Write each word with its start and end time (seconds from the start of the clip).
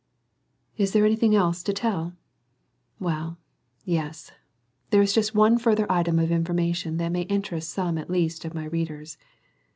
Is 0.77 0.93
there 0.93 1.05
anything 1.05 1.35
else 1.35 1.61
to 1.61 1.73
tell? 1.73 2.13
Well, 2.99 3.37
yes; 3.85 4.31
there 4.89 5.03
is 5.03 5.13
just 5.13 5.35
one 5.35 5.59
further 5.59 5.85
item 5.91 6.17
of 6.17 6.31
information 6.31 6.97
that 6.97 7.09
may 7.11 7.21
interest 7.21 7.69
some 7.69 7.99
at 7.99 8.09
least 8.09 8.43
of 8.43 8.55
my 8.55 8.65
readers. 8.65 9.19